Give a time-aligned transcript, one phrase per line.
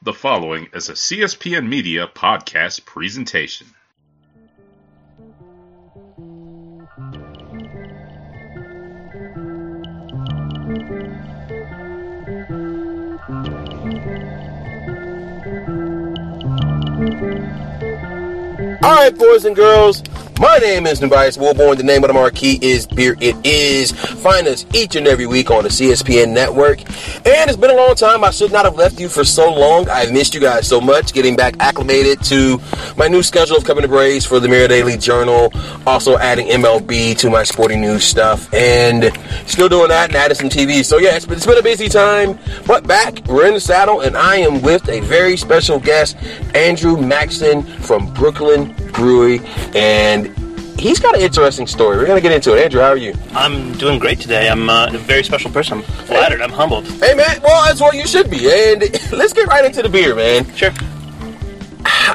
[0.00, 3.66] The following is a CSPN Media podcast presentation.
[18.84, 20.02] All right, boys and girls,
[20.38, 21.76] my name is Tobias Wilborn.
[21.76, 23.92] The name of the marquee is Beer It Is.
[23.92, 26.80] Find us each and every week on the CSPN network.
[27.26, 28.22] And it's been a long time.
[28.22, 29.88] I should not have left you for so long.
[29.88, 31.12] I've missed you guys so much.
[31.12, 32.60] Getting back acclimated to
[32.96, 35.52] my new schedule of coming to Braves for the Marietta Daily Journal.
[35.86, 38.52] Also adding MLB to my sporting news stuff.
[38.54, 39.12] And
[39.46, 40.84] still doing that and adding some TV.
[40.84, 42.38] So yeah, it's been, it's been a busy time.
[42.66, 46.16] But back, we're in the saddle, and I am with a very special guest,
[46.54, 49.40] Andrew Maxson from Brooklyn Brewery.
[49.74, 50.36] And
[50.78, 51.96] he's got an interesting story.
[51.96, 52.62] We're going to get into it.
[52.64, 53.14] Andrew, how are you?
[53.32, 54.48] I'm doing great today.
[54.48, 55.78] I'm uh, a very special person.
[55.78, 56.40] I'm flattered.
[56.40, 56.86] I'm humbled.
[56.86, 57.40] Hey, man.
[57.42, 58.50] Well, that's what you should be.
[58.50, 58.80] And
[59.12, 60.44] let's get right into the beer, man.
[60.54, 60.70] Sure.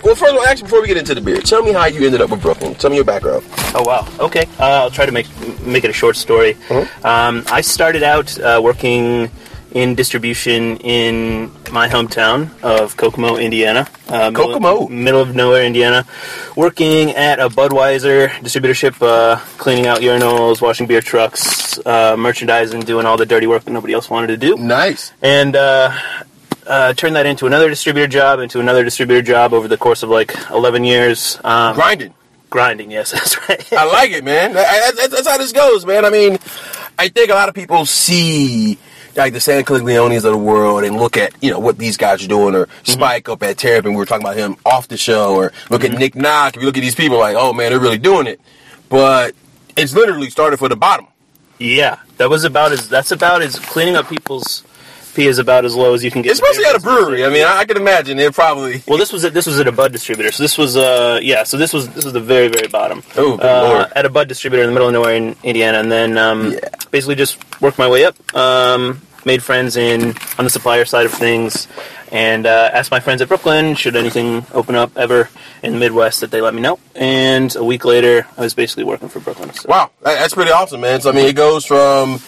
[0.04, 2.04] Well, first of all, actually, before we get into the beer, tell me how you
[2.06, 2.74] ended up with Brooklyn.
[2.76, 3.46] Tell me your background.
[3.76, 4.08] Oh wow.
[4.20, 4.46] Okay.
[4.60, 5.28] Uh, I'll try to make
[5.62, 6.58] make it a short story.
[7.04, 9.30] Um, I started out uh, working
[9.74, 13.88] in distribution in my hometown of Kokomo, Indiana.
[14.08, 14.88] Uh, middle- Kokomo?
[14.88, 16.06] middle of nowhere, Indiana.
[16.56, 23.06] Working at a Budweiser distributorship, uh, cleaning out urinals, washing beer trucks, uh, merchandising, doing
[23.06, 24.56] all the dirty work that nobody else wanted to do.
[24.58, 25.12] Nice.
[25.22, 25.92] and uh,
[26.68, 30.10] uh, turned that into another distributor job, into another distributor job over the course of
[30.10, 31.40] like 11 years.
[31.44, 32.14] Um, Grinding.
[32.50, 33.74] grinding, yes, that's right.
[33.74, 34.56] I like it, man.
[34.56, 36.06] I- I- That's, that's how this goes, man.
[36.06, 36.38] I mean,
[37.00, 38.78] I think a lot of people see
[39.16, 42.24] like the Sam Calagiones of the world and look at you know what these guys
[42.24, 42.92] are doing, or mm-hmm.
[42.92, 43.92] Spike up at Terrapin.
[43.92, 46.00] We were talking about him off the show, or look at mm-hmm.
[46.00, 46.56] Nick Knock.
[46.56, 48.40] If you look at these people, like, oh man, they're really doing it.
[48.90, 49.36] But
[49.76, 51.08] it's literally started from the bottom.
[51.60, 54.64] yeah, that was about as that's about as cleaning up people's
[55.14, 56.32] pee is about as low as you can get.
[56.34, 57.26] Especially at a brewery.
[57.26, 58.82] I mean, I, I can imagine it probably.
[58.88, 61.44] Well, this was at, this was at a bud distributor, so this was uh yeah,
[61.44, 63.04] so this was this was the very very bottom.
[63.16, 63.88] Oh, uh.
[63.96, 66.60] At a bud distributor in the middle of nowhere in Indiana, and then um, Yeah.
[66.92, 68.16] basically just worked my way up.
[68.36, 71.68] Um, made friends in on the supplier side of things,
[72.12, 75.30] and uh, asked my friends at Brooklyn should anything open up ever
[75.62, 76.78] in the Midwest that they let me know.
[76.94, 79.54] And a week later, I was basically working for Brooklyn.
[79.54, 79.70] So.
[79.70, 81.00] Wow, that's pretty awesome, man.
[81.00, 82.20] So I mean, it goes from,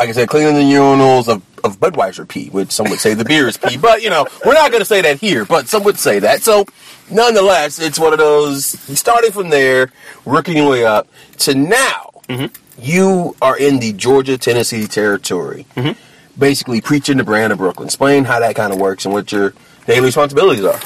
[0.00, 3.24] like I said, cleaning the urinals of, of Budweiser pee, which some would say the
[3.24, 5.84] beer is pee, but you know, we're not going to say that here, but some
[5.84, 6.42] would say that.
[6.42, 6.64] So,
[7.10, 8.88] nonetheless, it's one of those.
[8.88, 9.92] You started from there,
[10.24, 11.06] working your way up
[11.40, 12.12] to now.
[12.78, 15.66] You are in the Georgia Tennessee territory,
[16.38, 17.86] basically preaching the brand of Brooklyn.
[17.88, 19.52] Explain how that kind of works and what your
[19.84, 20.80] daily responsibilities are.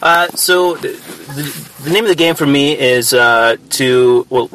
[0.00, 4.48] Uh, so the, the, the name of the game for me is uh, to well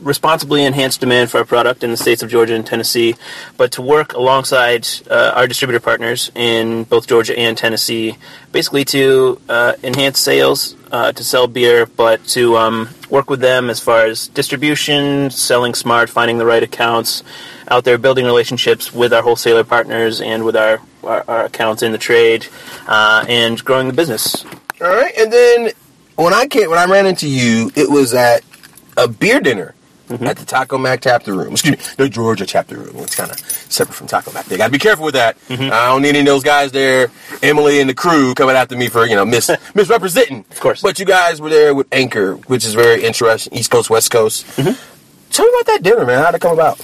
[0.00, 3.14] responsibly enhance demand for our product in the states of Georgia and Tennessee,
[3.56, 8.16] but to work alongside uh, our distributor partners in both Georgia and Tennessee,
[8.52, 13.70] basically to uh, enhance sales, uh, to sell beer, but to um, work with them
[13.70, 17.22] as far as distribution, selling smart, finding the right accounts,
[17.68, 21.92] out there building relationships with our wholesaler partners and with our, our, our accounts in
[21.92, 22.46] the trade,
[22.86, 24.44] uh, and growing the business.
[24.80, 25.70] All right, and then
[26.16, 28.42] when I came, when I ran into you, it was at
[28.96, 29.74] a beer dinner
[30.10, 31.52] at the Taco Mac chapter room.
[31.52, 32.96] Excuse me, the Georgia chapter room.
[32.98, 34.46] It's kind of separate from Taco Mac.
[34.46, 35.36] They got to be careful with that.
[35.50, 35.56] I
[35.88, 37.10] don't need any of those guys there.
[37.42, 40.44] Emily and the crew coming after me for you know mis misrepresenting.
[40.50, 40.82] Of course.
[40.82, 43.52] but you guys were there with Anchor, which is very interesting.
[43.56, 44.46] East Coast, West Coast.
[44.56, 44.64] Tell
[45.44, 46.22] me about that dinner, man.
[46.24, 46.78] How'd it come about?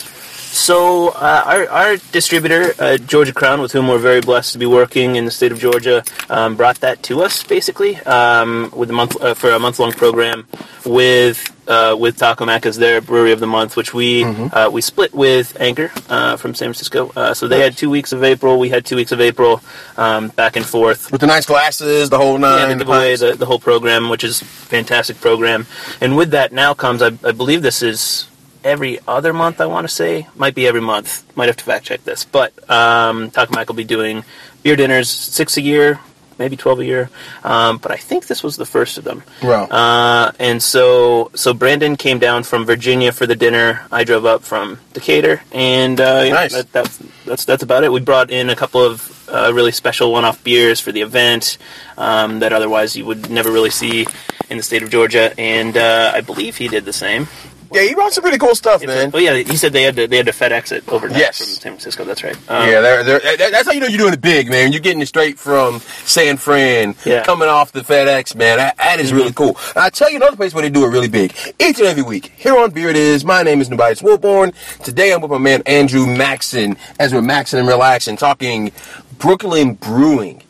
[0.52, 4.66] So uh, our, our distributor, uh, Georgia Crown, with whom we're very blessed to be
[4.66, 8.92] working in the state of Georgia, um, brought that to us basically um, with a
[8.92, 10.46] month uh, for a month long program
[10.84, 14.80] with uh, with Taco Mac as their brewery of the month, which we uh, we
[14.80, 17.12] split with Anchor uh, from San Francisco.
[17.14, 19.60] Uh, so they had two weeks of April, we had two weeks of April,
[19.96, 21.10] um, back and forth.
[21.12, 22.70] With the nice glasses, the whole nine.
[22.70, 25.66] Yeah, the give away the, the whole program, which is fantastic program.
[26.00, 28.28] And with that now comes, I, I believe this is
[28.64, 30.28] every other month, I want to say.
[30.36, 31.24] Might be every month.
[31.36, 32.24] Might have to fact check this.
[32.24, 34.24] But um, Taco Mac will be doing
[34.62, 36.00] beer dinners, six a year,
[36.42, 37.10] maybe 12 a year.
[37.44, 39.22] Um, but I think this was the first of them.
[39.42, 39.64] Wow.
[39.66, 43.86] Uh, and so, so Brandon came down from Virginia for the dinner.
[43.92, 46.52] I drove up from Decatur, and uh, Nice.
[46.52, 47.92] that, that's that's that's about it.
[47.92, 51.56] We brought in a couple of uh, really special one-off beers for the event
[51.96, 54.06] um, that otherwise you would never really see
[54.50, 57.28] in the state of Georgia, and uh, I believe he did the same.
[57.72, 59.10] Yeah, he brought some pretty cool stuff, man.
[59.14, 61.38] Oh yeah, he said they had to they had to FedEx it overnight Yes.
[61.38, 62.04] from San Francisco.
[62.04, 62.36] That's right.
[62.48, 64.72] Um, Yeah, they're, they're, that's how you know you're doing it big, man.
[64.72, 67.16] You're getting it straight from San Fran, Yeah.
[67.18, 67.24] Mm-hmm.
[67.24, 68.58] coming off the FedEx, man.
[68.58, 69.56] That, that is really cool.
[69.76, 71.32] I tell you another place where they do it really big.
[71.60, 74.54] Each and every week, here on Beer It Is, my name is Tobias Wilborn.
[74.84, 78.72] Today I'm with my man Andrew Maxson, as we're maxing and relaxing, talking
[79.18, 80.42] Brooklyn Brewing.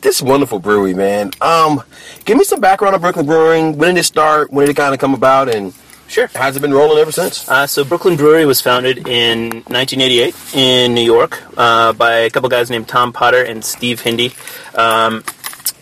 [0.00, 1.30] this wonderful brewery, man.
[1.40, 1.82] Um,
[2.26, 3.78] give me some background on Brooklyn Brewing.
[3.78, 4.52] When did it start?
[4.52, 5.48] When did it kind of come about?
[5.48, 5.72] And
[6.14, 6.28] Sure.
[6.28, 7.48] has it been rolling ever since?
[7.48, 12.48] Uh, so Brooklyn Brewery was founded in 1988 in New York uh, by a couple
[12.48, 14.32] guys named Tom Potter and Steve Hindy.
[14.76, 15.24] Um,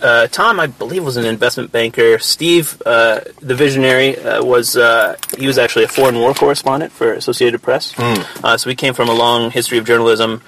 [0.00, 2.18] uh, Tom, I believe, was an investment banker.
[2.18, 7.12] Steve, uh, the visionary, uh, was uh, he was actually a foreign war correspondent for
[7.12, 7.92] Associated Press.
[7.98, 10.40] Uh, so we came from a long history of journalism.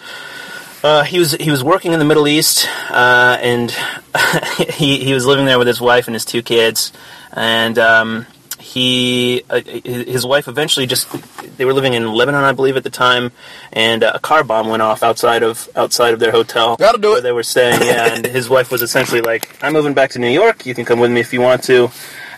[0.83, 3.71] Uh, he was he was working in the Middle East, uh, and
[4.71, 6.93] he he was living there with his wife and his two kids,
[7.33, 8.27] and um,
[8.75, 11.09] he uh, his wife eventually just
[11.57, 13.31] they were living in Lebanon, I believe, at the time,
[13.73, 16.77] and uh, a car bomb went off outside of outside of their hotel.
[16.77, 17.23] Gotta do where it.
[17.23, 20.29] They were staying, yeah, and his wife was essentially like, "I'm moving back to New
[20.29, 20.67] York.
[20.67, 21.89] You can come with me if you want to."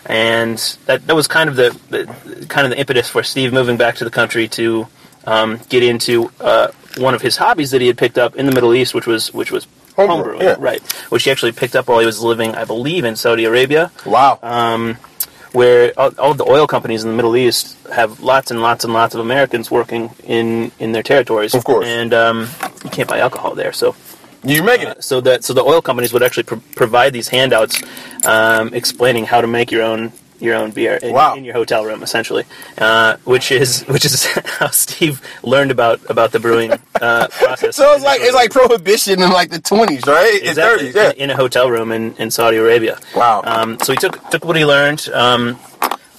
[0.05, 3.77] And that that was kind of the, the kind of the impetus for Steve moving
[3.77, 4.87] back to the country to
[5.25, 6.67] um, get into uh,
[6.97, 9.33] one of his hobbies that he had picked up in the Middle East, which was
[9.33, 10.55] which was Homebrew, homebrewing, yeah.
[10.59, 10.81] right?
[11.09, 14.37] Which he actually picked up while he was living, I believe, in Saudi Arabia Wow.
[14.43, 14.95] Uh,
[15.57, 18.93] where all, all the oil companies in the Middle East have lots and lots and
[18.93, 21.55] lots of Americans working in, in their territories.
[21.55, 21.87] Of course.
[21.87, 22.47] and um,
[22.83, 23.73] you can't buy alcohol there.
[23.73, 23.95] So,
[24.43, 25.03] You're making it.
[25.03, 27.81] so that so the oil companies would actually pro- provide these handouts
[28.25, 31.35] um, explaining how to make your own your own beer in, Wow.
[31.35, 32.45] in your hotel room, essentially,
[32.77, 34.25] uh, which is which is
[34.59, 37.75] how Steve learned about about the brewing uh, process.
[37.75, 40.41] So it's like it's like prohibition in like the twenties, right?
[40.41, 41.11] In Exactly, thirties, yeah.
[41.23, 42.99] in, in a hotel room in, in Saudi Arabia.
[43.15, 43.41] Wow.
[43.43, 45.59] Um, so he took took what he learned um,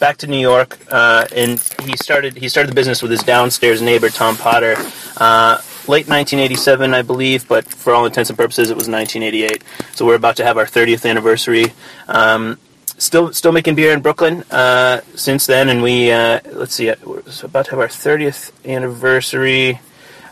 [0.00, 3.80] back to New York, uh, and he started he started the business with his downstairs
[3.82, 4.74] neighbor Tom Potter.
[5.16, 9.64] Uh, late 1987, I believe, but for all intents and purposes, it was 1988.
[9.94, 11.72] So we're about to have our 30th anniversary.
[12.06, 12.58] Um,
[12.98, 17.22] still, still making beer in Brooklyn uh, since then, and we uh, let's see, we're
[17.42, 19.80] about to have our 30th anniversary.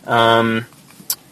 [0.07, 0.67] Um,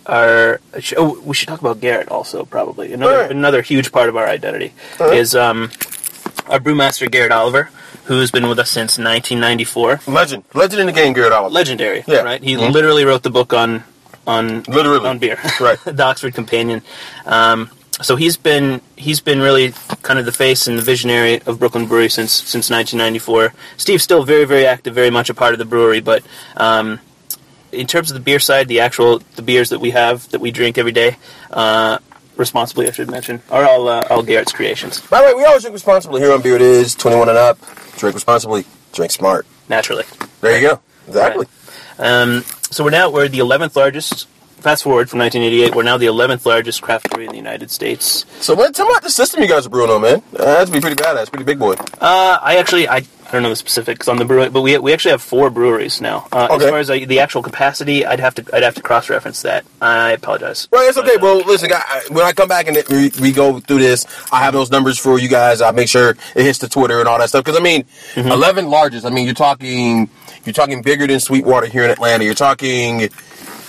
[0.06, 0.60] our
[0.98, 3.30] oh, we should talk about Garrett also probably another Alright.
[3.30, 5.70] another huge part of our identity is um,
[6.46, 7.70] our brewmaster Garrett Oliver,
[8.04, 10.00] who's been with us since 1994.
[10.06, 11.54] Legend, legend in the game, Garrett Oliver.
[11.54, 12.18] Legendary, Yeah.
[12.20, 12.42] right?
[12.42, 12.72] He Mhm.
[12.72, 13.84] literally wrote the book on
[14.26, 15.06] on Literally.
[15.08, 15.78] on beer, Right.
[15.84, 16.82] the Oxford Companion.
[17.26, 17.70] Um,
[18.02, 19.72] so he's been he's been really
[20.04, 23.52] kind of the face and the visionary of Brooklyn Brewery since since 1994.
[23.76, 26.22] Steve's still very very active, very much a part of the brewery, but
[26.56, 27.00] um,
[27.72, 30.52] in terms of the beer side, the actual the beers that we have that we
[30.52, 31.16] drink every day,
[31.50, 31.98] uh,
[32.36, 35.00] responsibly, I should mention, are all uh, all Garrett's creations.
[35.00, 37.58] By the way, we always drink responsibly here on Beer It Is, 21 and up.
[37.96, 39.46] Drink responsibly, drink smart.
[39.68, 40.04] Naturally.
[40.40, 40.80] There you go.
[41.08, 41.46] Exactly.
[41.98, 44.26] Um, so we're now we're the 11th largest.
[44.64, 48.24] Fast forward from 1988, we're now the 11th largest craft brewery in the United States.
[48.40, 50.22] So what, tell me about the system you guys are brewing on, man.
[50.34, 51.74] Uh, that's be pretty badass, pretty big boy.
[52.00, 54.94] Uh, I actually I, I don't know the specifics on the brewery, but we, we
[54.94, 56.26] actually have four breweries now.
[56.32, 56.64] Uh, Okay.
[56.64, 59.42] As far as uh, the actual capacity, I'd have to I'd have to cross reference
[59.42, 59.66] that.
[59.82, 60.66] I apologize.
[60.72, 61.42] Well, it's okay, bro.
[61.44, 64.54] Listen, I, I- when I come back and we, we go through this, I have
[64.54, 65.60] those numbers for you guys.
[65.60, 67.44] I'll make sure it hits the Twitter and all that stuff.
[67.44, 67.84] Because I mean,
[68.14, 68.28] Mm-hmm.
[68.32, 69.04] 11 largest.
[69.04, 70.08] I mean, you're talking
[70.46, 72.24] you're talking bigger than Sweetwater here in Atlanta.
[72.24, 73.10] You're talking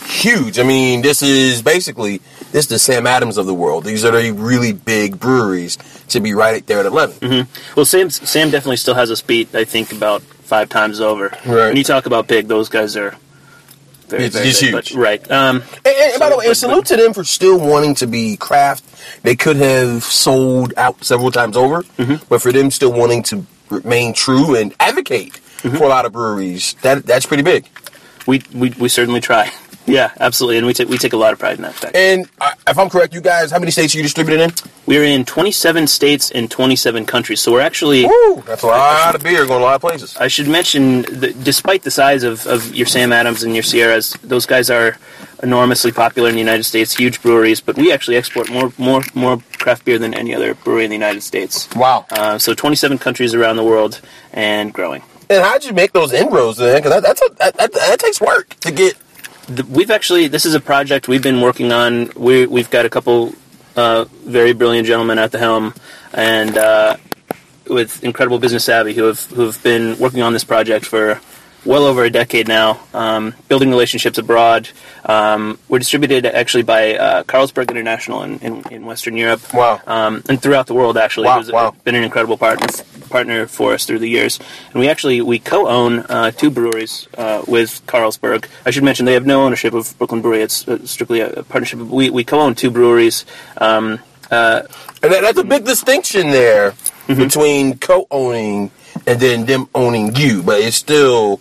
[0.05, 0.59] huge.
[0.59, 2.19] I mean, this is basically
[2.51, 3.83] this is the Sam Adams of the world.
[3.83, 5.77] These are the really big breweries
[6.09, 7.15] to be right there at 11.
[7.17, 7.73] Mm-hmm.
[7.75, 9.53] Well, Sam Sam definitely still has us beat.
[9.55, 11.29] I think about five times over.
[11.45, 11.67] Right.
[11.67, 13.15] When you talk about big, those guys are
[14.07, 14.93] very, It's- very it's big, huge.
[14.93, 15.31] but- right.
[15.31, 18.07] Um, And, and- and by the way, and salute to them for still wanting to
[18.07, 18.83] be craft.
[19.23, 22.23] They could have sold out several times over, Mm-hmm.
[22.29, 25.77] but for them still wanting to remain true and advocate Mm-hmm.
[25.77, 27.65] for a lot of breweries, that that's pretty big.
[28.27, 29.51] we, we we certainly try.
[29.87, 31.95] Yeah, absolutely, and we take we take a lot of pride in that fact.
[31.95, 34.51] And uh, if I'm correct, you guys, how many states are you distributed in?
[34.87, 38.05] We're in 27 states and 27 countries, so we're actually.
[38.05, 40.17] Woo, that's a lot of beer going a lot of places.
[40.17, 44.13] I should mention, that despite the size of, of your Sam Adams and your Sierras,
[44.23, 44.97] those guys are
[45.43, 47.61] enormously popular in the United States, huge breweries.
[47.61, 50.95] But we actually export more more more craft beer than any other brewery in the
[50.95, 51.69] United States.
[51.75, 52.05] Wow.
[52.09, 54.01] Uh, so 27 countries around the world
[54.33, 55.03] and growing.
[55.29, 56.77] And how'd you make those inroads then?
[56.77, 58.95] Because that, that's a, that, that, that takes work to get.
[59.69, 62.09] We've actually this is a project we've been working on.
[62.15, 63.33] We we've got a couple
[63.75, 65.73] uh, very brilliant gentlemen at the helm,
[66.13, 66.97] and uh,
[67.67, 71.21] with incredible business savvy who have who have been working on this project for
[71.65, 74.69] well over a decade now, um, building relationships abroad.
[75.03, 79.41] Um, we're distributed actually by uh, Carlsberg International in, in, in Western Europe.
[79.53, 79.81] Wow.
[79.87, 81.75] Um, and throughout the world, actually, Wow, who's wow.
[81.83, 82.67] been an incredible partner
[83.09, 84.39] partner for us through the years.
[84.71, 88.45] And we actually we co-own uh, two breweries uh, with Carlsberg.
[88.65, 90.41] I should mention they have no ownership of Brooklyn Brewery.
[90.41, 91.79] It's uh, strictly a, partnership.
[91.79, 93.25] We we co-own two breweries.
[93.57, 93.99] Um,
[94.31, 94.63] uh,
[95.03, 96.73] And that, that's a big distinction there
[97.07, 97.21] Mm-hmm.
[97.21, 98.71] between co-owning
[99.05, 100.41] and then them owning you.
[100.41, 101.39] But it's still,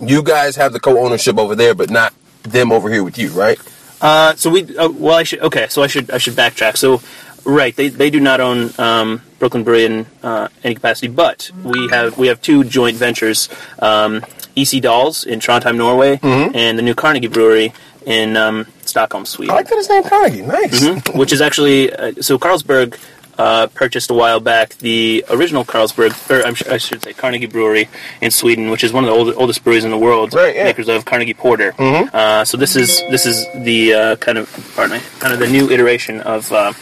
[0.00, 2.12] you guys have the co-ownership over there, but not
[2.42, 3.58] them over here with you, right?
[4.00, 5.68] Uh, so we uh, well, I should okay.
[5.68, 6.76] So I should I should backtrack.
[6.76, 7.00] So
[7.46, 7.76] Right.
[7.76, 12.18] They, they do not own um, Brooklyn Brewery in uh, any capacity, but we have
[12.18, 13.48] we have two joint ventures:
[13.78, 14.24] um,
[14.56, 14.80] E.C.
[14.80, 17.72] Dahls in Trondheim, Norway, and the new Carnegie Brewery
[18.04, 19.52] in um, Stockholm, Sweden.
[19.52, 20.42] I like that his name Carnegie.
[20.42, 20.80] Nice.
[20.82, 21.16] Mm-hmm.
[21.16, 22.98] which is actually uh, so Carlsberg
[23.38, 27.88] uh, purchased a while back the original Carlsberg, or I'm, I should say Carnegie Brewery
[28.20, 30.64] in Sweden, which is one of the old, oldest breweries in the world, Right, yeah.
[30.64, 31.74] makers of Carnegie Porter.
[31.78, 35.48] Uh, so this is this is the uh, kind of pardon me, kind of the
[35.48, 36.50] new iteration of.
[36.52, 36.72] Uh,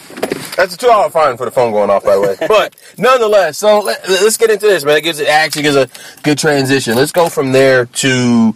[0.56, 2.36] That's a two-hour fine for the phone going off, by the way.
[2.48, 4.96] but nonetheless, so let, us get into this, man.
[4.98, 5.88] It gives it actually gives a
[6.22, 6.94] good transition.
[6.96, 8.54] Let's go from there to.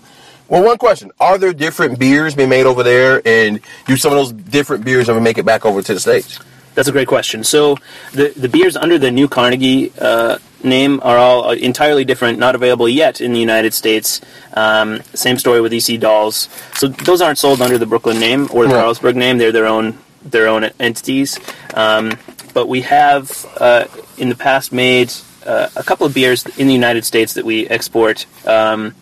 [0.49, 4.19] Well, one question: Are there different beers being made over there, and do some of
[4.19, 6.39] those different beers ever make it back over to the states?
[6.79, 7.43] That's a great question.
[7.43, 7.77] So
[8.13, 12.89] the the beers under the new Carnegie uh, name are all entirely different, not available
[12.89, 14.21] yet in the United States.
[14.55, 15.99] Um, same story with E.C.
[15.99, 16.47] Dahls.
[16.79, 18.85] So those aren't sold under the Brooklyn name or the Right.
[18.85, 19.39] Carlsberg name.
[19.39, 21.41] They're their own their own entities.
[21.75, 22.17] Um,
[22.55, 25.13] but we have uh, in the past made
[25.45, 28.25] uh, a couple of beers in the United States that we export.
[28.47, 28.95] Um,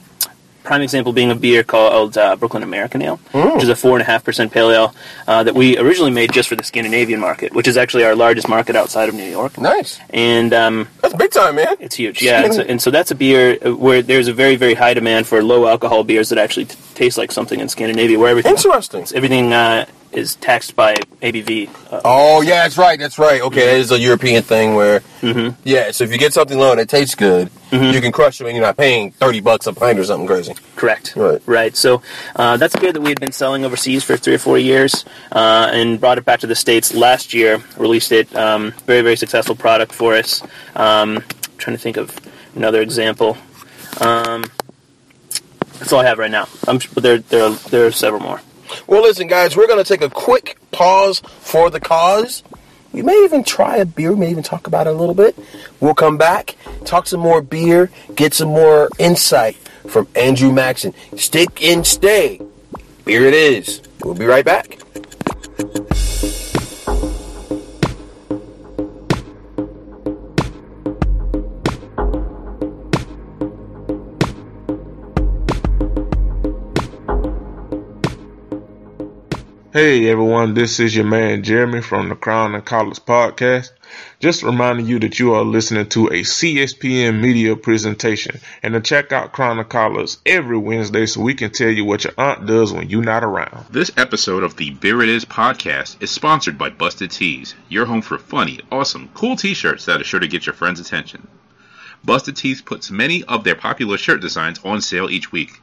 [0.66, 4.02] prime example being a beer called uh, Brooklyn American Ale, which is a four and
[4.02, 4.94] a half percent pale ale
[5.28, 8.48] uh, that we originally made just for the Scandinavian market, which is actually our largest
[8.48, 9.56] market outside of New York.
[9.58, 10.00] Nice.
[10.10, 11.76] And um, That's big time, man.
[11.78, 12.44] it's huge, yeah.
[12.44, 15.42] And so, and so that's a beer where there's a very, very high demand for
[15.42, 19.06] low alcohol beers that actually t- taste like something in Scandinavia, where everything Interesting.
[19.14, 21.68] everything uh, is taxed by ABV.
[21.92, 22.98] Uh, Oh yeah, that's right.
[22.98, 23.40] That's right.
[23.42, 25.02] Okay, that is a European thing where,
[25.64, 25.90] yeah.
[25.90, 28.56] So if you get something low and it tastes good, you can crush them, and
[28.56, 30.54] you're not paying thirty bucks a pint or something crazy.
[30.76, 31.14] Correct.
[31.16, 31.42] Right.
[31.46, 31.76] Right.
[31.76, 32.00] So
[32.34, 35.04] uh, that's a beer that we had been selling overseas for three or four years,
[35.32, 37.62] uh, and brought it back to the states last year.
[37.76, 38.34] Released it.
[38.34, 40.42] Um, very very successful product for us.
[40.74, 41.22] Um,
[41.58, 42.16] trying to think of
[42.54, 43.36] another example.
[44.00, 44.44] Um,
[45.78, 46.48] that's all I have right now.
[46.66, 48.40] I'm, but there there are, there are several more.
[48.86, 52.42] Well, listen, guys, we're going to take a quick pause for the cause.
[52.92, 54.12] We may even try a beer.
[54.12, 55.38] We may even talk about it a little bit.
[55.80, 59.56] We'll come back, talk some more beer, get some more insight
[59.88, 60.94] from Andrew Maxson.
[61.16, 62.40] Stick and stay.
[63.04, 63.82] Beer it is.
[64.02, 64.78] We'll be right back.
[79.76, 83.72] Hey everyone, this is your man Jeremy from the Crown and Collars podcast.
[84.20, 89.12] Just reminding you that you are listening to a CSPN media presentation and to check
[89.12, 92.72] out Crown and Collars every Wednesday so we can tell you what your aunt does
[92.72, 93.66] when you're not around.
[93.68, 98.00] This episode of the Beer It Is podcast is sponsored by Busted Tees, your home
[98.00, 101.28] for funny, awesome, cool t-shirts that are sure to get your friends' attention.
[102.02, 105.60] Busted Tees puts many of their popular shirt designs on sale each week.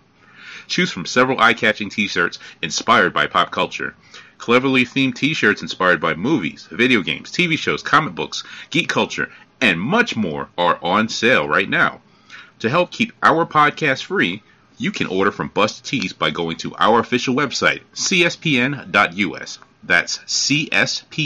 [0.68, 3.96] Choose from several eye-catching t-shirts inspired by pop culture.
[4.38, 9.80] Cleverly themed t-shirts inspired by movies, video games, TV shows, comic books, geek culture, and
[9.80, 12.02] much more are on sale right now.
[12.60, 14.42] To help keep our podcast free,
[14.78, 19.60] you can order from Busted Tees by going to our official website, cspn.us.
[19.84, 21.22] That's cspn.us.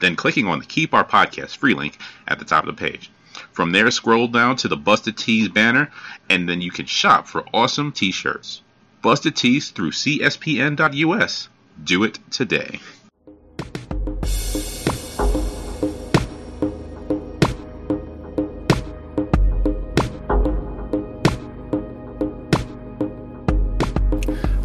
[0.00, 3.10] Then clicking on the Keep Our Podcast free link at the top of the page.
[3.52, 5.90] From there, scroll down to the Busted Tees banner,
[6.28, 8.62] and then you can shop for awesome t shirts.
[9.02, 11.48] Busted Tees through cspn.us.
[11.82, 12.80] Do it today.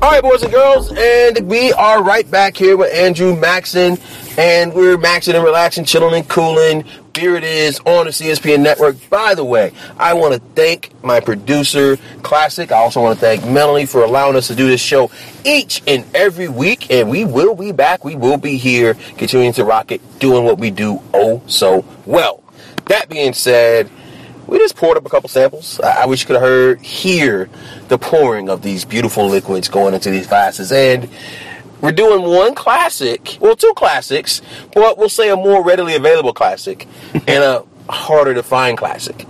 [0.03, 3.97] All right, boys and girls, and we are right back here with Andrew Maxson,
[4.37, 6.83] and we're maxing and relaxing, chilling and cooling.
[7.13, 8.95] Beer it is on the CSPN network.
[9.07, 12.71] By the way, I want to thank my producer, Classic.
[12.71, 15.11] I also want to thank Melanie for allowing us to do this show
[15.45, 18.03] each and every week, and we will be back.
[18.03, 22.43] We will be here, continuing to rock it, doing what we do oh so well.
[22.85, 23.91] That being said,
[24.47, 25.79] we just poured up a couple samples.
[25.81, 27.47] I, I wish you could have heard, hear
[27.89, 30.71] the pouring of these beautiful liquids going into these glasses.
[30.71, 31.07] And
[31.83, 34.41] we're doing one classic, well, two classics,
[34.73, 39.27] but we'll say a more readily available classic and a harder to find classic.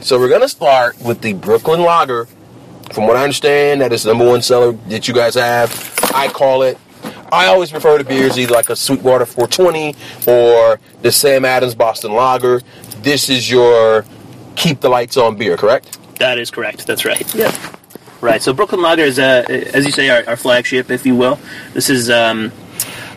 [0.00, 2.26] So we're going to start with the Brooklyn Lager.
[2.92, 5.72] From what I understand, that is the number one seller that you guys have.
[6.12, 6.78] I call it.
[7.32, 9.94] I always refer to beers either like a Sweetwater 420
[10.26, 12.60] or the Sam Adams Boston Lager.
[12.98, 14.04] This is your
[14.56, 15.98] keep the lights on beer, correct?
[16.18, 16.86] That is correct.
[16.86, 17.34] That's right.
[17.34, 17.52] Yeah.
[18.24, 18.42] Right.
[18.42, 21.38] So Brooklyn Lager is, uh, as you say, our, our flagship, if you will.
[21.74, 22.08] This is.
[22.10, 22.52] Um,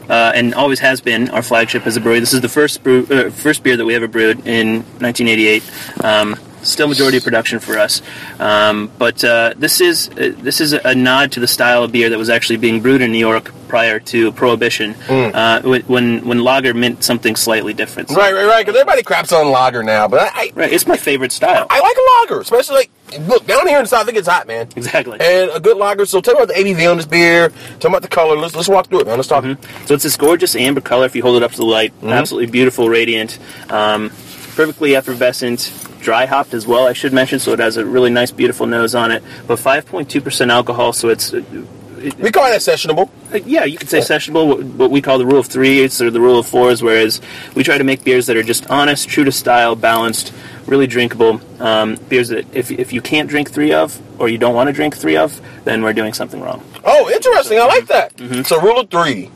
[0.09, 2.21] uh, and always has been our flagship as a brewery.
[2.21, 5.63] This is the first brew, uh, first beer that we ever brewed in 1988.
[6.01, 8.01] Um, still majority of production for us.
[8.39, 12.09] Um, but uh, this is uh, this is a nod to the style of beer
[12.09, 16.73] that was actually being brewed in New York prior to Prohibition, uh, when when lager
[16.73, 18.09] meant something slightly different.
[18.09, 18.65] Right, right, right.
[18.65, 21.67] Because everybody craps on lager now, but I, I, Right, it's my favorite style.
[21.69, 22.91] I like a lager, especially like
[23.27, 24.07] look down here in the south.
[24.07, 24.67] It gets hot, man.
[24.75, 25.17] Exactly.
[25.19, 26.05] And a good lager.
[26.05, 27.49] So tell me about the ABV on this beer.
[27.79, 28.35] Tell me about the color.
[28.37, 29.17] Let's let's walk through it, man.
[29.17, 29.43] Let's talk.
[29.85, 31.05] So it's this gorgeous amber color.
[31.05, 34.09] If you hold it up to the light, absolutely beautiful, radiant, um,
[34.55, 35.71] perfectly effervescent,
[36.01, 36.87] dry hopped as well.
[36.87, 39.23] I should mention, so it has a really nice, beautiful nose on it.
[39.47, 41.33] But 5.2 percent alcohol, so it's.
[41.33, 43.09] uh, it- We call that sessionable.
[43.33, 46.11] uh, yeah, you could say sessionable, what- what we call the rule of threes or
[46.11, 47.19] the rule of fours, whereas
[47.55, 50.31] we try to make beers that are just honest, true to style, balanced,
[50.67, 51.41] really drinkable.
[51.59, 54.73] Um, beers that if, if you can't drink three of, or you don't want to
[54.73, 56.63] drink three of, then we're doing something wrong.
[56.83, 57.59] Oh, interesting.
[57.59, 58.15] I like that.
[58.17, 58.43] Mm-hmm.
[58.43, 59.31] So rule of three.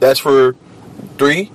[0.00, 0.54] That's for
[1.18, 1.50] three.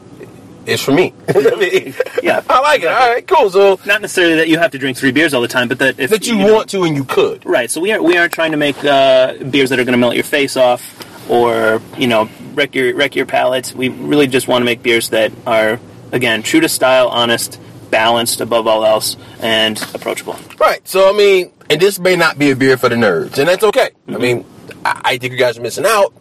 [0.66, 1.14] Is for me.
[2.22, 2.44] Yeah.
[2.50, 2.88] I like it.
[2.88, 3.50] All right, cool.
[3.50, 6.00] So Not necessarily that you have to drink three beers all the time, but that
[6.00, 7.44] if that you, know- want to and you could.
[7.46, 7.70] Right.
[7.70, 10.14] So we aren't we aren't trying to make uh, beers that are going to melt
[10.14, 10.82] your face off
[11.30, 13.74] or you know wreck your wreck your palate.
[13.76, 15.80] We really just want to make beers that are
[16.12, 17.60] again true to style, honest,
[17.92, 20.38] balanced above all else, and approachable.
[20.58, 20.86] Right.
[20.88, 23.64] So I mean, and this may not be a beer for the nerds, and that's
[23.64, 23.92] okay.
[24.08, 24.46] I mean,
[24.84, 26.14] I, I think you guys are missing out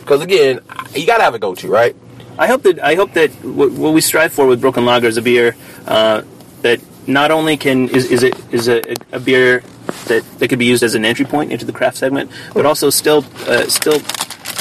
[0.00, 0.60] because again,
[0.94, 1.94] you gotta have a go-to, right?
[2.38, 5.16] I hope that I hope that what, what we strive for with Brooklyn Lager is
[5.16, 5.56] a beer
[5.86, 6.22] uh,
[6.62, 8.82] that not only can is is it is a,
[9.12, 9.62] a beer
[10.06, 12.90] that, that could be used as an entry point into the craft segment, but also
[12.90, 14.00] still uh, still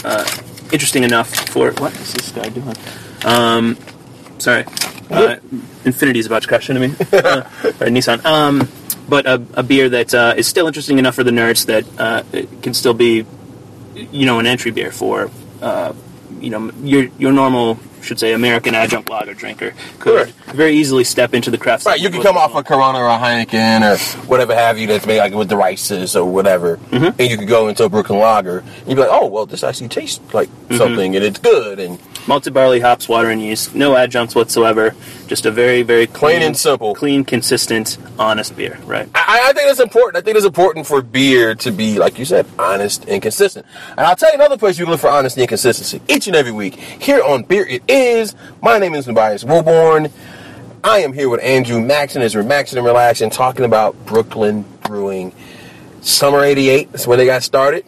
[0.04, 0.26] uh,
[0.72, 2.76] interesting enough for what is this guy doing?
[3.26, 3.78] Um,
[4.40, 4.66] sorry,
[5.10, 5.38] uh,
[5.86, 7.42] is about to crash into me uh,
[7.82, 8.24] or Nissan.
[8.26, 8.68] Um,
[9.10, 12.24] but a, a beer that uh, is still interesting enough for the nerds that uh,
[12.34, 13.26] it can still be
[13.96, 15.94] you know an entry beer for uh,
[16.40, 20.54] you know your your normal should say American adjunct lager drinker could Sure.
[20.56, 21.86] very easily step into the craft.
[21.86, 22.00] Right.
[22.00, 23.98] You can come off a Corona or a Heineken or
[24.28, 27.20] whatever have you that's made like with the rices or whatever, Mm-hmm.
[27.20, 28.60] and you could go into a Brooklyn Lager.
[28.60, 30.78] And you'd be like, oh well, this actually tastes like Mm-hmm.
[30.78, 31.98] something, and it's good and
[32.28, 33.74] malted barley, hops, water, and yeast.
[33.74, 34.94] No adjuncts whatsoever.
[35.28, 36.94] Just a very very clean, Plain and simple.
[36.96, 38.78] clean, consistent, honest beer.
[38.86, 39.08] Right.
[39.16, 40.18] I, I think that's important.
[40.18, 43.66] I think it's important for beer to be, like you said, honest and consistent.
[43.92, 46.36] And I'll tell you another place you can look for honesty and consistency each and
[46.36, 48.36] every week here on Beer It Is.
[48.62, 50.12] My name is Tobias Wilborn.
[50.84, 55.34] I am here with Andrew Maxson as we're maxing and relaxing, talking about Brooklyn Brewing.
[56.02, 57.86] Summer 88, that's when they got started.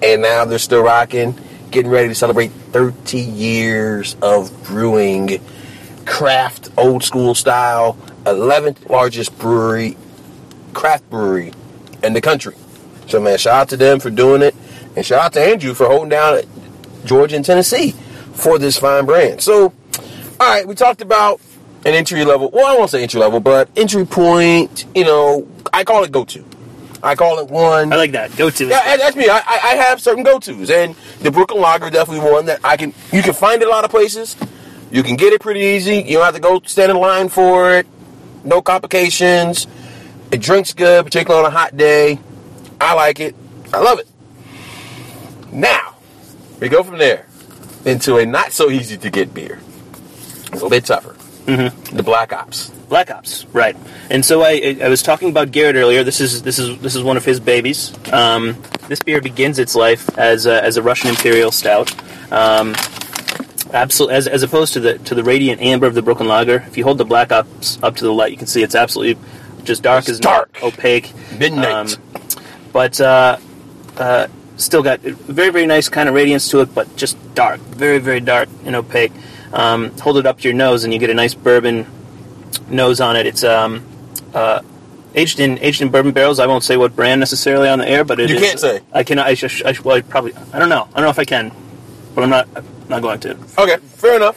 [0.00, 1.36] And now they're still rocking,
[1.72, 5.40] getting ready to celebrate 30 years of brewing
[6.06, 7.94] craft, old school style,
[8.26, 9.96] 11th largest brewery
[10.74, 11.52] craft brewery
[12.04, 12.54] in the country.
[13.08, 14.54] So man, shout out to them for doing it,
[14.94, 16.40] and shout out to Andrew for holding down
[17.04, 17.96] Georgia and Tennessee
[18.34, 19.40] for this fine brand.
[19.40, 19.72] So,
[20.40, 21.40] all right, we talked about
[21.84, 22.50] an entry level.
[22.50, 24.86] Well, I won't say entry level, but entry point.
[24.94, 26.44] You know, I call it go to.
[27.02, 27.92] I call it one.
[27.92, 28.34] I like that.
[28.36, 28.66] Go to.
[28.66, 29.28] Yeah, that's me.
[29.28, 32.94] I, I I have certain go-tos, and the Brooklyn Lager definitely one that I can.
[33.12, 34.36] You can find it a lot of places.
[34.90, 35.96] You can get it pretty easy.
[35.96, 37.86] You don't have to go stand in line for it.
[38.42, 39.66] No complications.
[40.30, 42.18] It drinks good, particularly on a hot day.
[42.80, 43.34] I like it.
[43.72, 44.08] I love it.
[45.52, 45.96] Now
[46.58, 47.26] we go from there
[47.84, 49.60] into a not so easy to get beer.
[49.92, 51.14] It's A little bit tougher.
[51.46, 51.96] Mm-hmm.
[51.96, 52.70] The Black Ops.
[52.88, 53.76] Black Ops, right?
[54.10, 56.02] And so I, I was talking about Garrett earlier.
[56.04, 57.92] This is this is this is one of his babies.
[58.12, 58.56] Um,
[58.88, 61.92] this beer begins its life as a, as a Russian Imperial Stout.
[62.32, 62.74] Um,
[63.72, 66.62] absolutely, as, as opposed to the to the radiant amber of the Brooklyn Lager.
[66.66, 69.22] If you hold the Black Ops up to the light, you can see it's absolutely
[69.64, 70.52] just dark It's as dark.
[70.54, 71.66] night, opaque, Midnight.
[71.66, 71.88] Um,
[72.72, 73.38] but uh,
[73.96, 77.98] uh, still got very very nice kind of radiance to it, but just dark, very
[77.98, 79.12] very dark and opaque.
[79.52, 81.86] Um, hold it up to your nose, and you get a nice bourbon
[82.68, 83.26] nose on it.
[83.26, 83.84] It's um,
[84.34, 84.60] uh,
[85.14, 86.40] aged in aged in bourbon barrels.
[86.40, 88.80] I won't say what brand necessarily on the air, but it You is- can't say.
[88.92, 89.18] I can.
[89.18, 90.34] I, sh- I, sh- well, I probably.
[90.52, 90.88] I don't know.
[90.92, 91.52] I don't know if I can,
[92.14, 92.48] but I'm not.
[92.56, 93.38] I'm not going to.
[93.58, 94.36] Okay, fair enough.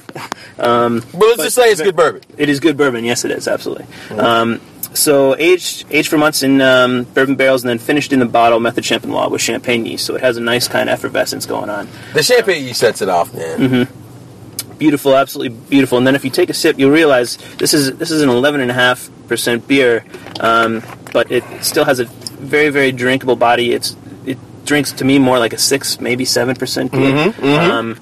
[0.59, 2.21] Um, but let's but- just say it's good bourbon.
[2.37, 3.03] It is good bourbon.
[3.03, 3.85] Yes, it is absolutely.
[4.17, 4.61] Um,
[4.97, 8.59] so aged aged for months in um, bourbon barrels and then finished in the bottle
[8.59, 10.05] method champenois with champagne yeast.
[10.05, 11.87] So it has a nice kind of effervescence going on.
[12.13, 13.59] The champagne yeast sets it off, man.
[13.59, 14.77] Mm-hmm.
[14.77, 15.97] Beautiful, absolutely beautiful.
[15.97, 18.61] And then if you take a sip, you'll realize this is this is an eleven
[18.61, 20.05] and a half percent beer,
[20.39, 20.83] um,
[21.13, 23.73] but it still has a very very drinkable body.
[23.73, 27.95] It's it drinks to me more like a six, maybe seven percent beer, Um,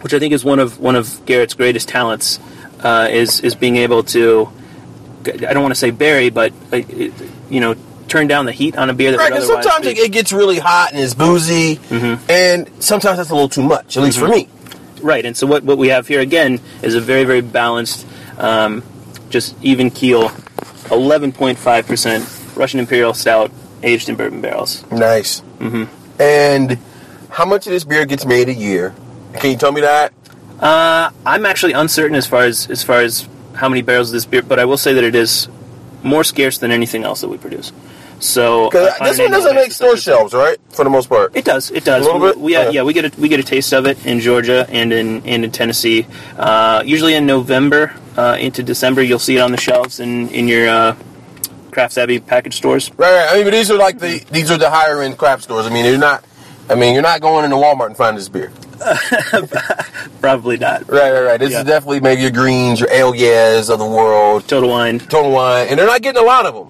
[0.00, 2.40] which I think is one of one of Garrett's greatest talents.
[2.82, 4.50] Uh, is is being able to
[5.26, 7.12] I don't want to say bury, but like, it,
[7.50, 7.74] you know,
[8.08, 10.12] turn down the heat on a beer that Right, would because otherwise sometimes be- it,
[10.12, 11.78] gets really hot and it's boozy,
[12.28, 14.48] and sometimes that's a little too much, at least for me.
[15.02, 18.06] Right, and so what, what we have here again is a very, very balanced,
[18.38, 18.82] um,
[19.30, 20.28] just even keel
[20.88, 23.50] 11.5 percent Russian Imperial Stout,
[23.82, 24.84] aged in bourbon barrels.
[24.90, 25.40] Nice.
[25.58, 25.84] Mm-hmm.
[26.20, 26.78] And
[27.30, 28.94] how much of this beer gets made a year?
[29.34, 30.12] Can you tell me that?
[30.58, 34.24] Uh, I'm actually uncertain as far as as far as how many barrels of this
[34.26, 35.48] beer, but I will say that it is
[36.02, 37.72] more scarce than anything else that we produce.
[38.20, 40.58] So find this one doesn't make basis store shelves, right?
[40.70, 41.34] For the most part.
[41.34, 41.70] It does.
[41.70, 42.06] It does.
[42.06, 42.38] A little bit?
[42.38, 42.72] We, uh, Okay.
[42.72, 45.44] yeah, we get a we get a taste of it in Georgia and in and
[45.44, 46.06] in Tennessee.
[46.38, 50.48] Uh, usually in November uh, into December, you'll see it on the shelves in in
[50.48, 50.96] your uh,
[51.70, 52.90] craft savvy package stores.
[52.98, 53.28] Right, right.
[53.32, 55.64] I mean, but these are like the these are the higher end craft stores.
[55.66, 56.22] I mean, they're not.
[56.70, 58.52] I mean, you're not going into Walmart and finding this beer.
[60.20, 60.88] Probably not.
[60.88, 61.40] Right, right, right.
[61.40, 61.60] This Yeah.
[61.60, 64.98] is definitely maybe your greens, your ale yeahs of the world, Total Wine.
[65.00, 66.68] total wine, and they're not getting a lot of them.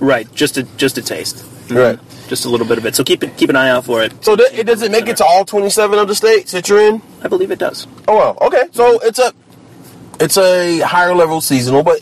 [0.00, 0.32] Right.
[0.34, 1.36] Just a just a taste.
[1.68, 1.76] Mhm.
[1.76, 1.98] Right.
[2.28, 2.94] Just a little bit of it.
[2.94, 4.12] So keep it keep an eye out for it.
[4.24, 7.02] So th- it doesn't make it to all 27 of the states that you're in.
[7.22, 7.86] I believe it does.
[8.08, 8.64] Oh well, okay.
[8.72, 9.32] So it's a
[10.20, 12.00] it's a higher level seasonal, but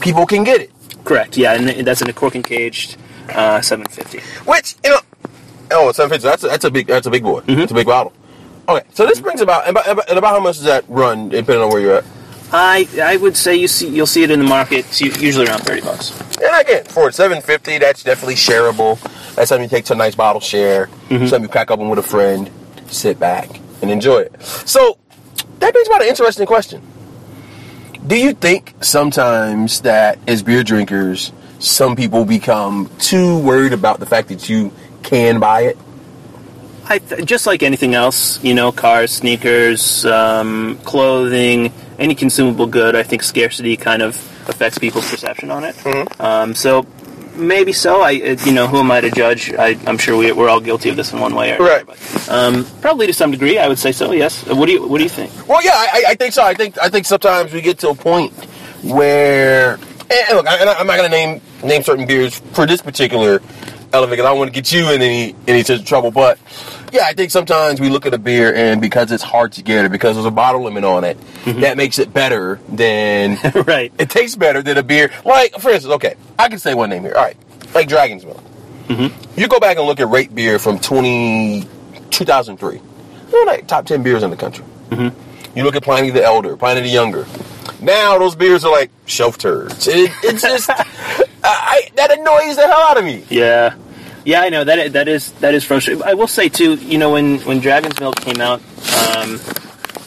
[0.00, 0.70] people can get it.
[1.04, 1.36] Correct.
[1.36, 2.96] Yeah, and that's in a cork and caged
[3.30, 4.18] uh, 750.
[4.50, 5.00] Which you know,
[5.72, 6.28] oh, it's 750.
[6.28, 7.40] That's a, that's a big that's a big boy.
[7.40, 7.60] Mm-hmm.
[7.60, 8.12] It's a big bottle.
[8.68, 11.62] Okay, so this brings about and about, and about how much does that run depending
[11.62, 12.04] on where you're at?
[12.52, 15.60] I I would say you see you'll see it in the market it's usually around
[15.60, 16.18] 30 bucks.
[16.40, 19.00] And again, for 750, that's definitely shareable.
[19.34, 20.86] That's something you take to a nice bottle share.
[20.86, 21.26] Mm-hmm.
[21.26, 22.50] Something you crack open with a friend,
[22.86, 23.48] sit back
[23.82, 24.42] and enjoy it.
[24.42, 24.98] So
[25.60, 26.82] that brings about an interesting question.
[28.06, 34.06] Do you think sometimes that as beer drinkers, some people become too worried about the
[34.06, 35.78] fact that you can buy it?
[36.88, 42.96] I th- just like anything else, you know, cars, sneakers, um, clothing, any consumable good.
[42.96, 44.16] I think scarcity kind of
[44.48, 45.76] affects people's perception on it.
[45.76, 46.20] Mm-hmm.
[46.22, 46.84] Um, so
[47.36, 48.00] maybe so.
[48.02, 49.52] I, uh, you know, who am I to judge?
[49.52, 51.82] I, I'm sure we, we're all guilty of this in one way or Right.
[51.82, 51.98] another.
[52.26, 54.10] But, um, probably to some degree, I would say so.
[54.10, 54.44] Yes.
[54.50, 55.30] Uh, What do you What do you think?
[55.48, 56.42] Well, yeah, I, I think so.
[56.42, 58.32] I think I think sometimes we get to a point
[58.82, 62.80] where, and and look, I, I'm not going to name name certain beers for this
[62.82, 63.40] particular
[63.92, 66.10] element because I don't want to get you in any any sort of trouble.
[66.10, 66.38] But
[66.92, 69.84] yeah, I think sometimes we look at a beer and because it's hard to get
[69.84, 71.60] or because there's a bottle limit on it, mm-hmm.
[71.60, 73.92] that makes it better than right.
[73.98, 75.10] it tastes better than a beer.
[75.24, 77.14] Like, for instance, okay, I can say one name here.
[77.14, 77.36] All right,
[77.74, 78.42] like Dragon's Milk.
[78.88, 79.40] Mm-hmm.
[79.40, 81.64] You go back and look at rate beer from 20,
[82.10, 82.80] 2003.
[83.30, 84.64] They're like top 10 beers in the country.
[84.90, 85.56] Mm-hmm.
[85.56, 87.26] You look at Pliny the Elder, Pliny the Younger.
[87.80, 89.86] Now those beers are like shelf turds.
[89.86, 90.70] It, it's just,
[91.42, 91.48] I,
[91.86, 93.24] I, that annoys the hell out of me.
[93.30, 93.74] Yeah,
[94.24, 94.92] yeah, I know that.
[94.92, 96.02] That is that is frustrating.
[96.04, 98.60] I will say too, you know, when when Dragon's Milk came out,
[99.16, 99.40] um,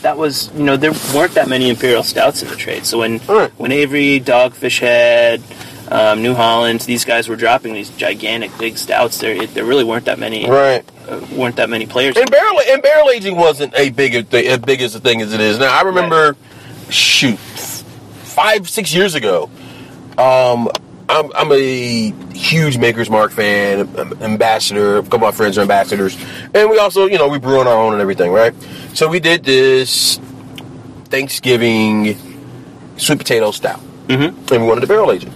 [0.02, 2.86] that was you know there weren't that many imperial stouts in the trade.
[2.86, 3.52] So when Right.
[3.58, 5.42] when Avery, Dogfish Head,
[5.90, 9.84] um, New Holland, these guys were dropping these gigantic big stouts, there it, there really
[9.84, 10.84] weren't that many Right.
[11.10, 12.16] uh, weren't that many players.
[12.18, 15.40] And barrel and barrel aging wasn't a bigger thing, as big as thing as it
[15.42, 15.74] is now.
[15.76, 16.36] I remember,
[16.90, 19.50] shoot, five six years ago.
[20.18, 20.70] Um,
[21.14, 24.98] I'm, I'm a huge Maker's Mark fan, am- ambassador.
[24.98, 26.18] A couple of my friends are ambassadors,
[26.56, 28.54] and we also, you know, we brew on our own and everything, right?
[28.96, 30.20] So we did this
[31.06, 32.18] Thanksgiving
[32.98, 34.54] sweet potato stout, mm-hmm.
[34.54, 35.32] and we wanted to barrel age it.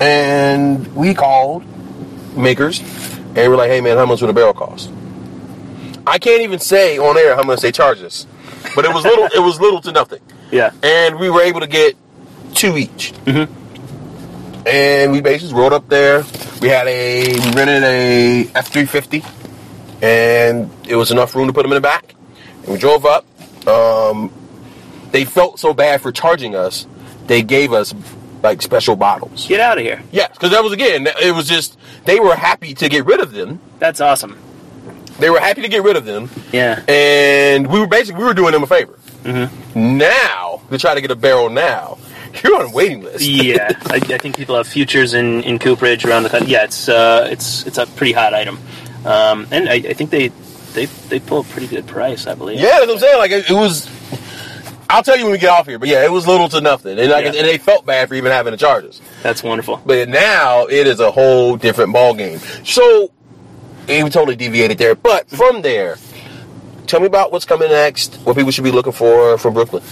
[0.00, 1.64] And we called
[2.36, 4.92] Makers, and we're like, "Hey, man, how much would a barrel cost?"
[6.06, 8.28] I can't even say on air how much they charge us,
[8.76, 9.24] but it was little.
[9.24, 10.20] it was little to nothing,
[10.52, 11.96] yeah, and we were able to get
[12.54, 13.12] two each.
[13.24, 13.63] Mm-hmm.
[14.66, 16.24] And we basically rode up there.
[16.60, 19.22] We had a we rented a F three fifty,
[20.00, 22.14] and it was enough room to put them in the back.
[22.62, 23.26] And we drove up.
[23.68, 24.32] Um,
[25.10, 26.86] they felt so bad for charging us,
[27.26, 27.94] they gave us
[28.42, 29.46] like special bottles.
[29.46, 30.02] get out of here.
[30.12, 31.06] Yes, because that was again.
[31.22, 33.60] It was just they were happy to get rid of them.
[33.78, 34.38] That's awesome.
[35.18, 36.28] They were happy to get rid of them.
[36.52, 38.98] Yeah, and we were basically we were doing them a favor.
[39.74, 41.98] Now to try to get a barrel now,
[42.44, 43.24] you're on a waiting list.
[43.24, 43.70] yeah.
[43.86, 46.50] I, I think people have futures in in Cooperage around the country.
[46.50, 48.58] Yeah, it's uh, it's it's a pretty hot item,
[49.04, 50.28] um, and I, I think they
[50.74, 52.26] they they pull a pretty good price.
[52.26, 52.58] I believe.
[52.58, 53.18] Yeah, that's what I'm saying.
[53.18, 53.88] Like it, it was.
[54.90, 56.98] I'll tell you when we get off here, but yeah, it was little to nothing,
[56.98, 57.32] and, like, Yeah.
[57.40, 59.00] and they felt bad for even having the charges.
[59.22, 59.80] That's wonderful.
[59.84, 62.38] But now it is a whole different ball game.
[62.64, 63.10] So
[63.88, 65.96] and we totally deviated there, but from there,
[66.86, 68.14] tell me about what's coming next.
[68.16, 69.82] What people should be looking for from Brooklyn.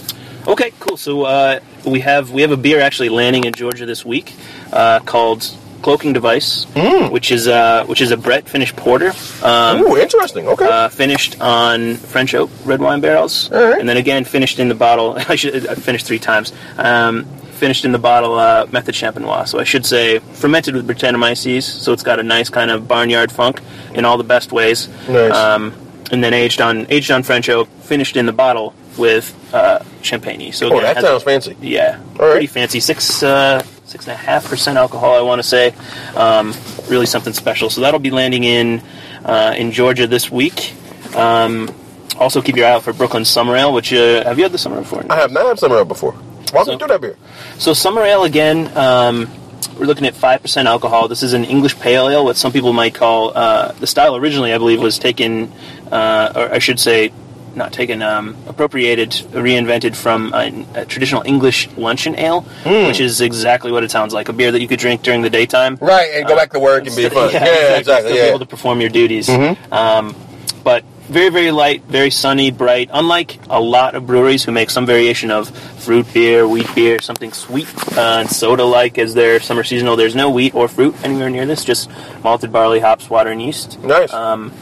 [0.46, 0.96] Okay, cool.
[0.96, 4.32] So uh, we have we have a beer actually landing in Georgia this week
[4.72, 5.48] uh, called
[5.82, 6.66] Cloaking Device,
[7.10, 9.12] which is uh, which is a Brett finished porter.
[9.42, 10.48] Um, Ooh, interesting.
[10.48, 10.66] Okay.
[10.66, 13.78] uh, finished on French oak red wine barrels, right.
[13.78, 15.14] and then again finished in the bottle.
[15.28, 16.52] I should I finished three times.
[16.76, 19.46] Um, finished in the bottle uh, method champenois.
[19.46, 21.62] So I should say fermented with Brettanomyces.
[21.62, 23.60] So it's got a nice kind of barnyard funk
[23.94, 24.88] in all the best ways.
[25.08, 25.32] Nice.
[25.32, 25.72] Um,
[26.12, 30.52] and then aged on aged on French oak, finished in the bottle with uh, champagne.
[30.52, 31.56] So oh, that has- sounds fancy.
[31.60, 32.30] yeah, All right.
[32.32, 32.78] pretty fancy.
[32.80, 35.14] Six uh, six and a half percent alcohol.
[35.16, 35.74] I want to say,
[36.14, 36.54] um,
[36.88, 37.70] really something special.
[37.70, 38.82] So that'll be landing in
[39.24, 40.74] uh, in Georgia this week.
[41.16, 41.74] Um,
[42.18, 43.72] also, keep your eye out for Brooklyn Summer Ale.
[43.72, 45.04] Which uh, have you had the Summer Ale before?
[45.10, 46.12] I have not had Summer Ale before.
[46.52, 47.16] Walk me So- through that beer.
[47.58, 48.76] So Summer Ale again.
[48.76, 49.30] Um,
[49.78, 51.08] we're looking at five percent alcohol.
[51.08, 54.14] This is an English pale ale, what some people might call uh, the style.
[54.16, 55.50] Originally, I believe, was taken,
[55.92, 57.12] uh, or I should say,
[57.54, 63.70] not taken, um, appropriated, reinvented from a, a traditional English luncheon ale, which is exactly
[63.70, 65.76] what it sounds like—a beer that you could drink during the daytime.
[65.80, 67.30] Right, and go back to work and be fun.
[67.32, 68.12] Yeah, exactly.
[68.12, 69.28] Still be able to perform your duties.
[69.70, 70.16] Um,
[70.64, 72.88] but very, very light, very sunny, bright.
[72.90, 77.32] Unlike a lot of breweries who make some variation of fruit beer, wheat beer, something
[77.34, 79.96] sweet uh, and soda-like as their summer seasonal.
[79.96, 81.64] There's no wheat or fruit anywhere near this.
[81.66, 81.90] Just
[82.22, 83.78] malted barley, hops, water, and yeast.
[83.82, 84.10] Nice.
[84.12, 84.52] Um,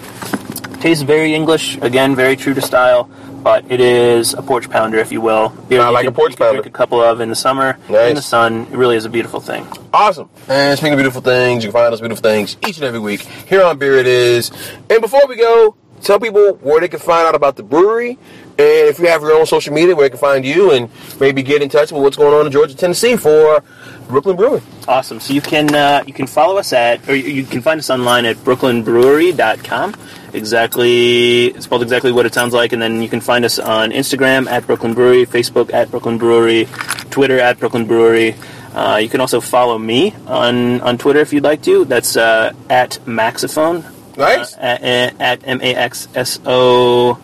[0.80, 1.76] tastes very English.
[1.78, 3.08] Again, very true to style.
[3.42, 5.48] But it is a porch pounder, if you will.
[5.70, 6.60] Beer I you like a porch pounder.
[6.60, 8.10] Drink a couple of in the summer, Nice.
[8.10, 8.66] in the sun.
[8.70, 9.66] It really is a beautiful thing.
[9.94, 10.28] Awesome.
[10.46, 13.22] And speaking of beautiful things, you can find those beautiful things each and every week
[13.22, 14.50] here on Beer It Is.
[14.90, 18.18] And before we go, tell people where they can find out about the brewery.
[18.58, 21.42] And if you have your own social media, where they can find you and maybe
[21.42, 23.64] get in touch with what's going on in Georgia, Tennessee for
[24.10, 24.62] Brooklyn Brewing.
[24.88, 25.20] Awesome.
[25.20, 27.88] So you can uh, you can follow us at or you- you can find us
[27.90, 29.94] online at brooklynbrewery.com.
[30.32, 33.90] Exactly, it's spelled exactly what it sounds like, and then you can find us on
[33.90, 36.68] Instagram at Brooklyn Brewery, Facebook at Brooklyn Brewery,
[37.10, 38.34] Twitter at Brooklyn Brewery.
[38.74, 41.84] Uh, you can also follow me on on Twitter if you'd like to.
[41.84, 43.84] That's uh, at Maxsophone.
[44.16, 44.54] Nice.
[44.56, 47.18] Uh, at, at M A X S O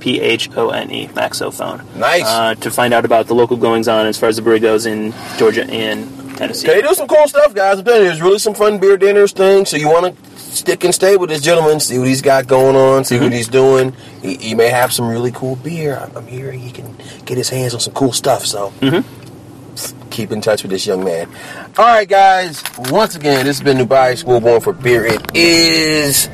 [0.00, 1.84] P H O N E, Maxsophone.
[1.94, 2.24] Nice.
[2.26, 4.86] Uh, to find out about the local goings on as far as the brewery goes
[4.86, 6.08] in Georgia and
[6.40, 6.68] Tennessee.
[6.68, 7.78] Okay, they do some cool stuff, guys.
[7.78, 9.68] I'm telling you, there's really some fun beer dinners things.
[9.68, 12.76] So you want to stick and stay with this gentleman, see what he's got going
[12.76, 13.32] on, see what mm-hmm.
[13.34, 13.92] he's doing.
[14.22, 15.98] He, he may have some really cool beer.
[15.98, 18.46] I'm, I'm hearing he can get his hands on some cool stuff.
[18.46, 20.08] So mm-hmm.
[20.08, 21.28] keep in touch with this young man.
[21.76, 22.62] All right, guys.
[22.90, 25.04] Once again, this has been Tobias Wilborn for Beer.
[25.04, 26.30] It is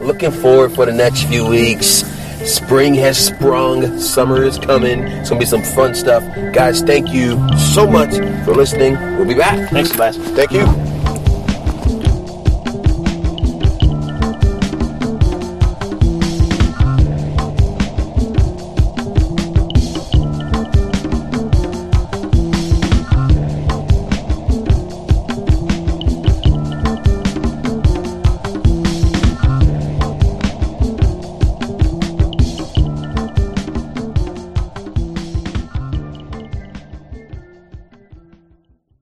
[0.00, 2.04] looking forward for the next few weeks.
[2.44, 3.98] Spring has sprung.
[3.98, 5.00] Summer is coming.
[5.00, 6.82] It's gonna be some fun stuff, guys.
[6.82, 8.94] Thank you so much for listening.
[9.16, 9.70] We'll be back.
[9.70, 10.16] Thanks, Tobias.
[10.16, 10.89] Thank you.